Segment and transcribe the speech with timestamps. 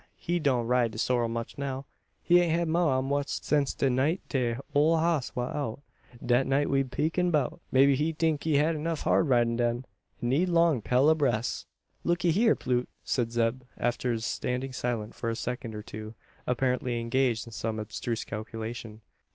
[0.17, 1.85] he doan' ride de sorrel much now.
[2.23, 5.81] He hain't mount 'im once since de night de ole hoss wa out
[6.25, 7.61] dat night we been 'peakin' 'bout.
[7.71, 9.85] Maybe he tink he hab enuf hard ridin' den,
[10.19, 11.67] an need long 'pell ob ress."
[12.03, 16.15] "Look'ee hyur, Plute," said Zeb, after standing silent for a second or two,
[16.47, 19.01] apparently engaged in some abstruse calculation.